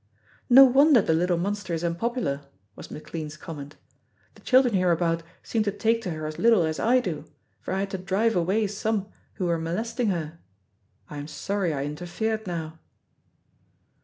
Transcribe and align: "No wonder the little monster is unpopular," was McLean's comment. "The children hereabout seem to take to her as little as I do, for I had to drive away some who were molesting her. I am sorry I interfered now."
"No 0.49 0.63
wonder 0.63 0.99
the 0.99 1.13
little 1.13 1.37
monster 1.37 1.75
is 1.75 1.83
unpopular," 1.83 2.41
was 2.75 2.89
McLean's 2.89 3.37
comment. 3.37 3.75
"The 4.33 4.41
children 4.41 4.73
hereabout 4.73 5.21
seem 5.43 5.61
to 5.61 5.71
take 5.71 6.01
to 6.01 6.09
her 6.09 6.25
as 6.25 6.39
little 6.39 6.63
as 6.63 6.79
I 6.79 6.99
do, 6.99 7.25
for 7.59 7.71
I 7.75 7.81
had 7.81 7.91
to 7.91 7.99
drive 7.99 8.35
away 8.35 8.65
some 8.65 9.09
who 9.33 9.45
were 9.45 9.59
molesting 9.59 10.07
her. 10.07 10.39
I 11.07 11.17
am 11.19 11.27
sorry 11.27 11.71
I 11.71 11.85
interfered 11.85 12.47
now." 12.47 12.79